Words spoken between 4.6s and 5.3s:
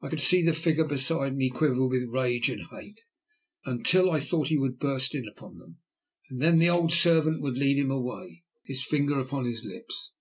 burst in